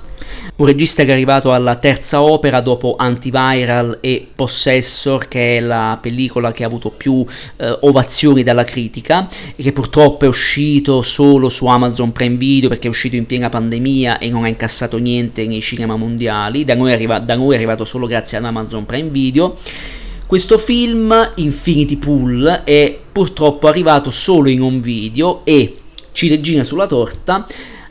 [0.55, 5.97] un regista che è arrivato alla terza opera dopo Antiviral e Possessor, che è la
[6.01, 7.25] pellicola che ha avuto più
[7.57, 12.87] eh, ovazioni dalla critica e che purtroppo è uscito solo su Amazon Prime Video perché
[12.87, 16.63] è uscito in piena pandemia e non ha incassato niente nei cinema mondiali.
[16.63, 19.57] Da noi, arriva- da noi è arrivato solo grazie ad Amazon Prime Video.
[20.31, 25.75] Questo film, Infinity Pool, è purtroppo arrivato solo in un video e,
[26.13, 27.45] ciliegina sulla torta,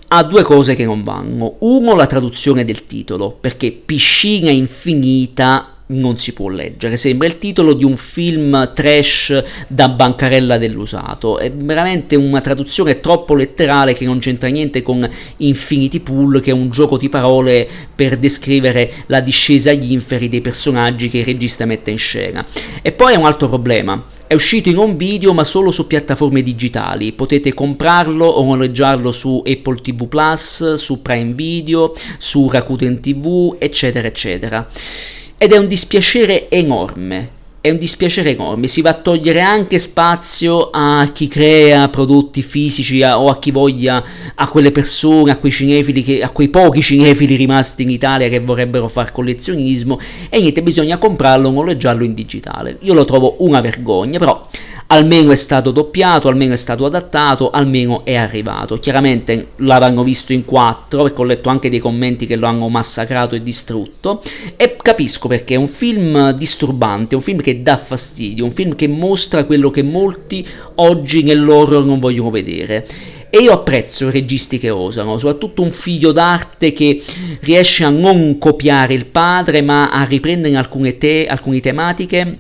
[0.09, 1.57] ha due cose che non vanno.
[1.59, 7.72] Uno, la traduzione del titolo, perché piscina infinita non si può leggere, sembra il titolo
[7.72, 14.18] di un film trash da bancarella dell'usato, è veramente una traduzione troppo letterale che non
[14.18, 19.70] c'entra niente con Infinity Pool, che è un gioco di parole per descrivere la discesa
[19.70, 22.44] agli inferi dei personaggi che il regista mette in scena.
[22.83, 26.42] E poi è un altro problema, è uscito in un video ma solo su piattaforme
[26.42, 33.57] digitali, potete comprarlo o noleggiarlo su Apple TV Plus, su Prime Video, su Rakuten TV,
[33.59, 34.68] eccetera, eccetera.
[35.42, 37.31] Ed è un dispiacere enorme,
[37.62, 43.03] è un dispiacere enorme, si va a togliere anche spazio a chi crea prodotti fisici
[43.03, 46.83] a, o a chi voglia, a quelle persone, a quei cinefili, che, a quei pochi
[46.83, 49.98] cinefili rimasti in Italia che vorrebbero fare collezionismo
[50.29, 52.76] e niente, bisogna comprarlo noleggiarlo in digitale.
[52.83, 54.46] Io lo trovo una vergogna, però
[54.92, 58.79] almeno è stato doppiato, almeno è stato adattato, almeno è arrivato.
[58.79, 63.35] Chiaramente l'avranno visto in quattro, perché ho letto anche dei commenti che lo hanno massacrato
[63.35, 64.20] e distrutto,
[64.57, 68.88] e capisco perché è un film disturbante, un film che dà fastidio, un film che
[68.88, 70.44] mostra quello che molti
[70.76, 72.85] oggi nell'horror non vogliono vedere.
[73.31, 77.00] E io apprezzo i registi che osano, soprattutto un figlio d'arte che
[77.42, 82.38] riesce a non copiare il padre, ma a riprendere alcune, te- alcune tematiche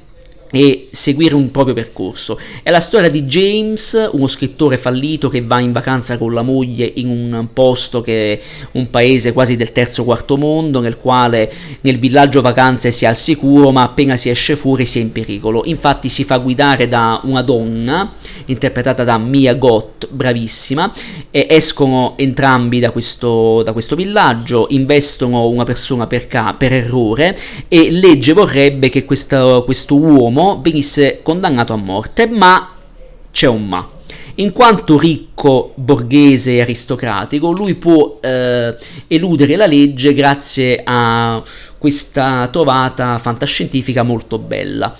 [0.50, 2.38] e seguire un proprio percorso.
[2.62, 6.90] È la storia di James, uno scrittore fallito che va in vacanza con la moglie
[6.96, 8.40] in un posto che è
[8.72, 13.16] un paese quasi del terzo quarto mondo, nel quale nel villaggio vacanze si è al
[13.16, 15.62] sicuro, ma appena si esce fuori si è in pericolo.
[15.64, 18.12] Infatti si fa guidare da una donna,
[18.46, 20.92] interpretata da Mia Gott, bravissima,
[21.30, 27.36] e escono entrambi da questo, da questo villaggio, investono una persona per, ca- per errore
[27.68, 32.74] e legge vorrebbe che questo, questo uomo venisse condannato a morte, ma
[33.30, 33.88] c'è un ma.
[34.36, 38.74] In quanto ricco, borghese e aristocratico, lui può eh,
[39.06, 41.42] eludere la legge grazie a
[41.76, 44.94] questa trovata fantascientifica molto bella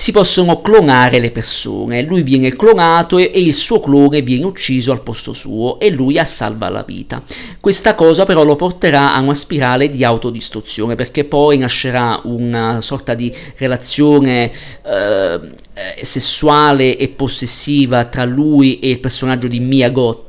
[0.00, 2.00] si possono clonare le persone.
[2.00, 6.24] Lui viene clonato e, il suo clone viene ucciso al posto suo e lui a
[6.24, 7.22] salva la vita.
[7.60, 13.12] Questa cosa però lo porterà a una spirale di autodistruzione perché poi nascerà una sorta
[13.12, 14.50] di relazione
[14.86, 15.40] eh,
[16.02, 20.28] sessuale e possessiva tra lui e il personaggio di Mia Goth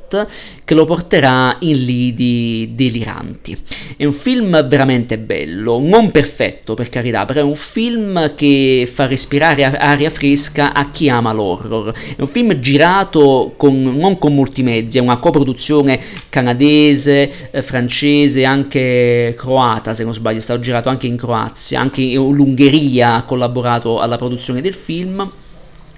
[0.66, 3.58] che lo porterà in lidi deliranti.
[3.96, 9.06] È un film veramente bello, non perfetto per carità, però è un film che fa
[9.06, 11.94] respirare aria fresca a chi ama l'horror.
[11.94, 16.00] È un film girato con, non con molti mezzi, è una coproduzione
[16.30, 22.02] canadese, eh, francese, anche croata se non sbaglio, è stato girato anche in Croazia, anche
[22.02, 25.32] l'Ungheria ha collaborato alla produzione del film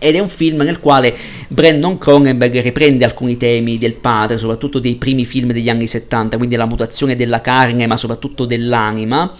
[0.03, 1.15] ed è un film nel quale
[1.47, 6.57] Brandon Cronenberg riprende alcuni temi del padre, soprattutto dei primi film degli anni 70, quindi
[6.57, 9.33] la mutazione della carne, ma soprattutto dell'anima,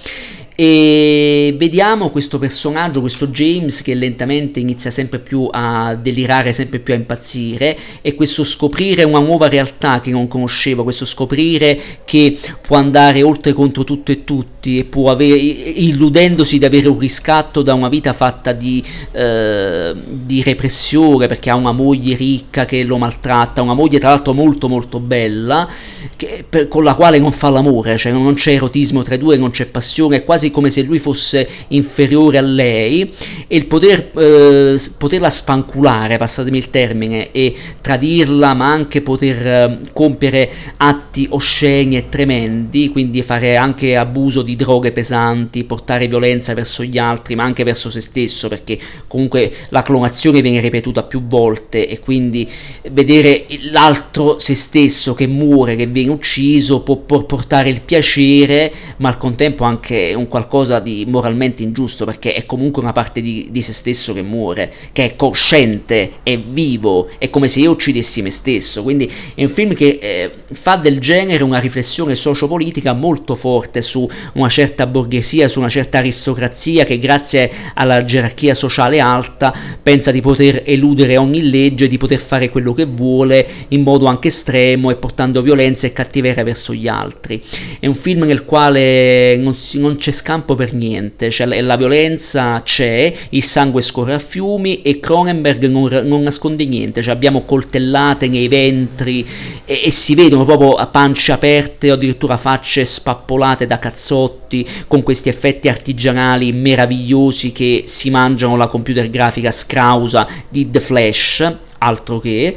[0.66, 6.94] e vediamo questo personaggio, questo James che lentamente inizia sempre più a delirare, sempre più
[6.94, 12.78] a impazzire e questo scoprire una nuova realtà che non conosceva, questo scoprire che può
[12.78, 17.74] andare oltre contro tutto e tutti e può avere, illudendosi di avere un riscatto da
[17.74, 23.62] una vita fatta di, eh, di repressione perché ha una moglie ricca che lo maltratta,
[23.62, 25.68] una moglie tra l'altro molto molto bella
[26.16, 29.36] che, per, con la quale non fa l'amore, cioè non c'è erotismo tra i due,
[29.36, 33.12] non c'è passione, è quasi come se lui fosse inferiore a lei
[33.48, 39.80] e il poter, eh, poterla spanculare, passatemi il termine, e tradirla, ma anche poter eh,
[39.92, 46.84] compiere atti osceni e tremendi, quindi fare anche abuso di droghe pesanti, portare violenza verso
[46.84, 51.88] gli altri, ma anche verso se stesso, perché comunque la clonazione viene ripetuta più volte
[51.88, 52.48] e quindi
[52.92, 59.18] vedere l'altro se stesso che muore, che viene ucciso, può portare il piacere, ma al
[59.18, 63.72] contempo anche un qualcosa di moralmente ingiusto perché è comunque una parte di, di, se
[63.72, 68.82] stesso che muore, che è cosciente, è vivo, è come se io uccidessi me stesso.
[68.82, 74.10] Quindi è un film che eh, fa del genere una riflessione sociopolitica molto forte su
[74.34, 79.54] una certa borghesia, su una certa aristocrazia che grazie alla gerarchia sociale alta
[79.84, 84.30] pensa di poter eludere ogni legge, di poter fare quello che vuole in modo anche
[84.30, 87.40] estremo e portando violenza e cattiveria verso gli altri.
[87.80, 92.62] È un film nel quale non, si, non c'è scampo per niente, cioè la, violenza
[92.64, 98.30] c'è, il sangue scorre a fiumi e Cronenberg non, non nasconde niente, cioè abbiamo coltellate
[98.30, 99.28] nei ventri
[99.66, 105.04] e, e, si vedono proprio a pancia aperte o addirittura facce spappolate da cazzotti con
[105.04, 111.54] questi effetti artigianali meravigliosi che si mangiano la computer grafica scrausa di The Flash
[111.84, 112.56] altro che,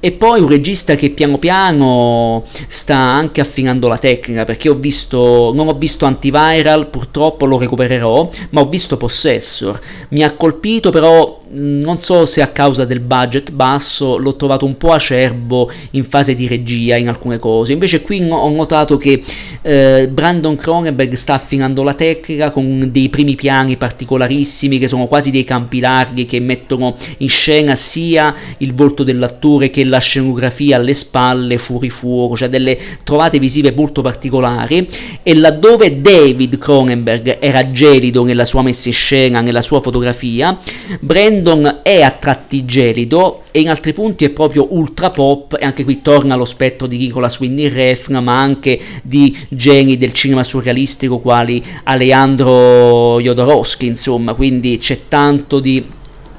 [0.00, 5.52] e poi un regista che piano piano sta anche affinando la tecnica, perché ho visto,
[5.54, 11.41] non ho visto Antiviral, purtroppo lo recupererò, ma ho visto Possessor, mi ha colpito però
[11.54, 16.34] non so se a causa del budget basso l'ho trovato un po' acerbo in fase
[16.34, 17.72] di regia in alcune cose.
[17.72, 19.22] Invece qui ho notato che
[19.62, 25.30] eh, Brandon Cronenberg sta affinando la tecnica con dei primi piani particolarissimi che sono quasi
[25.30, 30.94] dei campi larghi che mettono in scena sia il volto dell'attore che la scenografia alle
[30.94, 34.88] spalle fuori fuoco cioè delle trovate visive molto particolari.
[35.22, 40.58] E laddove David Cronenberg era gelido nella sua messa in scena nella sua fotografia
[41.00, 45.64] Brandon Brandon è a tratti gelido e in altri punti è proprio ultra pop e
[45.64, 50.44] anche qui torna lo spettro di Nicolas Winnie Refn ma anche di geni del cinema
[50.44, 55.84] surrealistico quali Alejandro Jodorowsky insomma quindi c'è tanto di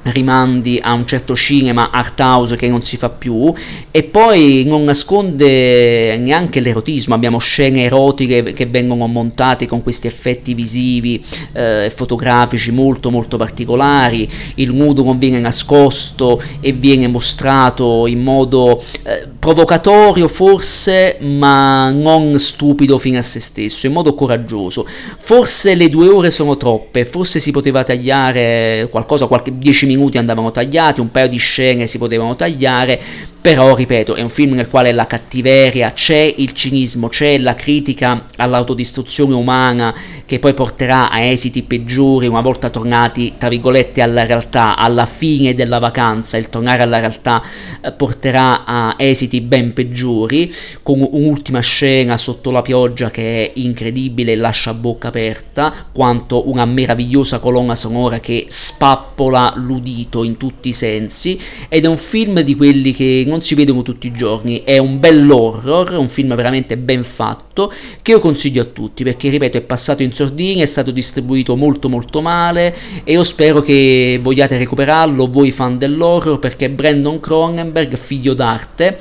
[0.04, 3.52] rimandi a un certo cinema art house che non si fa più
[3.90, 7.14] e poi non nasconde neanche l'erotismo.
[7.14, 13.36] Abbiamo scene erotiche che vengono montate con questi effetti visivi e eh, fotografici molto molto
[13.36, 14.28] particolari.
[14.56, 22.38] Il nudo non viene nascosto e viene mostrato in modo eh, provocatorio forse ma non
[22.38, 24.86] stupido fino a se stesso in modo coraggioso.
[25.18, 30.18] Forse le due ore sono troppe forse si poteva tagliare qualcosa qualche 10 minuti minuti
[30.18, 33.00] andavano tagliati, un paio di scene si potevano tagliare,
[33.44, 38.24] però ripeto è un film nel quale la cattiveria c'è, il cinismo c'è, la critica
[38.36, 44.78] all'autodistruzione umana che poi porterà a esiti peggiori una volta tornati tra virgolette alla realtà,
[44.78, 47.42] alla fine della vacanza, il tornare alla realtà
[47.82, 50.50] eh, porterà a esiti ben peggiori,
[50.82, 57.40] con un'ultima scena sotto la pioggia che è incredibile lascia bocca aperta, quanto una meravigliosa
[57.40, 61.38] colonna sonora che spappola l'udito in tutti i sensi.
[61.68, 63.04] Ed è un film di quelli che
[63.34, 68.12] non si vedono tutti i giorni, è un bell'horror, un film veramente ben fatto, che
[68.12, 72.20] io consiglio a tutti, perché ripeto è passato in sordina, è stato distribuito molto molto
[72.20, 72.72] male
[73.02, 78.98] e io spero che vogliate recuperarlo, voi fan dell'horror, perché Brandon Cronenberg, figlio d'arte,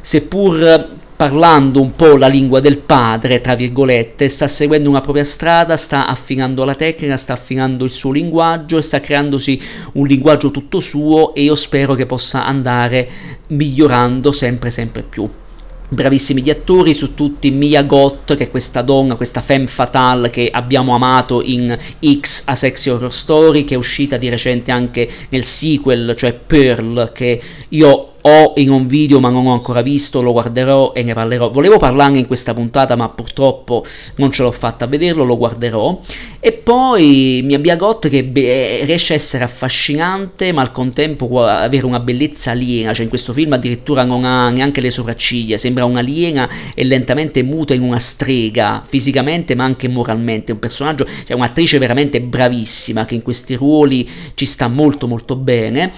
[0.00, 5.76] seppur parlando un po' la lingua del padre, tra virgolette, sta seguendo una propria strada,
[5.76, 9.62] sta affinando la tecnica, sta affinando il suo linguaggio e sta creandosi
[9.92, 13.08] un linguaggio tutto suo e io spero che possa andare
[13.46, 15.30] migliorando sempre sempre più.
[15.90, 20.48] Bravissimi gli attori, su tutti Mia Gott, che è questa donna, questa femme fatale che
[20.50, 25.44] abbiamo amato in X A Sexy Horror Story, che è uscita di recente anche nel
[25.44, 30.32] sequel, cioè Pearl, che io ho in un video ma non ho ancora visto, lo
[30.32, 31.50] guarderò e ne parlerò.
[31.50, 33.84] Volevo parlarne in questa puntata ma purtroppo
[34.16, 35.98] non ce l'ho fatta a vederlo, lo guarderò.
[36.40, 42.00] E poi Mia Biagot che be- riesce a essere affascinante ma al contempo avere una
[42.00, 46.84] bellezza aliena, cioè in questo film addirittura non ha neanche le sopracciglia, sembra un'aliena e
[46.84, 53.04] lentamente muta in una strega, fisicamente ma anche moralmente, un personaggio, cioè un'attrice veramente bravissima
[53.04, 55.92] che in questi ruoli ci sta molto molto bene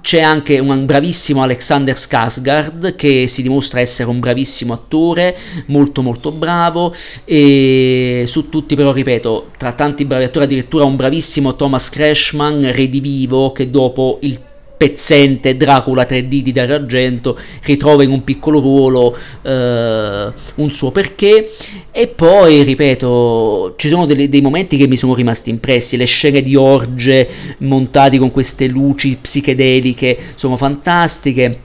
[0.00, 5.36] c'è anche un bravissimo Alexander Skarsgård che si dimostra essere un bravissimo attore,
[5.66, 6.92] molto molto bravo
[7.24, 13.52] e su tutti però ripeto, tra tanti bravi attori addirittura un bravissimo Thomas Crashman redivivo
[13.52, 14.38] che dopo il
[14.76, 21.50] pezzente Dracula 3D di Dario Argento ritrova in un piccolo ruolo eh, un suo perché.
[21.90, 26.42] E poi ripeto ci sono delle, dei momenti che mi sono rimasti impressi le scene
[26.42, 31.60] di orge montati con queste luci psichedeliche sono fantastiche.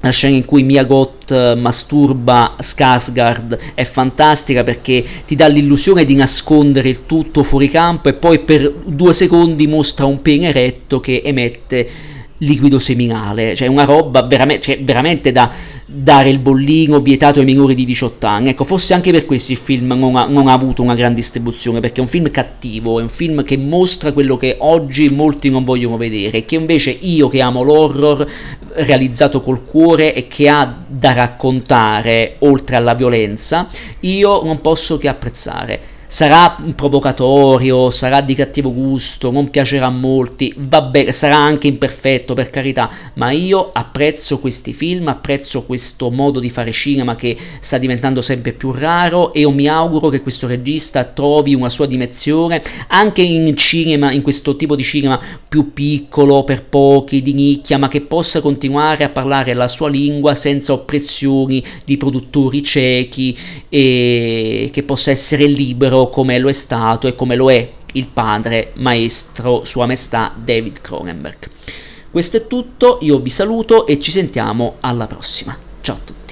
[0.00, 6.14] La scena in cui Mia Goth masturba Skarsgård è fantastica perché ti dà l'illusione di
[6.14, 11.22] nascondere il tutto fuori campo e poi per due secondi mostra un pene eretto che
[11.24, 11.88] emette
[12.38, 15.50] liquido seminale, cioè una roba veramente, cioè veramente da
[15.86, 18.48] dare il bollino vietato ai minori di 18 anni.
[18.50, 21.80] Ecco, forse anche per questo il film non ha, non ha, avuto una gran distribuzione,
[21.80, 25.64] perché è un film cattivo, è un film che mostra quello che oggi molti non
[25.64, 28.26] vogliono vedere, che invece io che amo l'horror
[28.74, 33.68] realizzato col cuore e che ha da raccontare oltre alla violenza,
[34.00, 40.54] io non posso che apprezzare sarà provocatorio, sarà di cattivo gusto, non piacerà a molti,
[40.56, 46.50] vabbè, sarà anche imperfetto per carità, ma io apprezzo questi film, apprezzo questo modo di
[46.50, 51.04] fare cinema che sta diventando sempre più raro e io mi auguro che questo regista
[51.04, 56.64] trovi una sua dimensione anche in cinema, in questo tipo di cinema più piccolo, per
[56.64, 61.96] pochi, di nicchia, ma che possa continuare a parlare la sua lingua senza oppressioni di
[61.96, 63.36] produttori ciechi
[63.68, 68.08] e che possa essere libero vero come lo è stato e come lo è il
[68.08, 71.48] padre, maestro, sua maestà David Cronenberg.
[72.10, 75.56] Questo è tutto, io vi saluto e ci sentiamo alla prossima.
[75.80, 76.25] Ciao a tutti.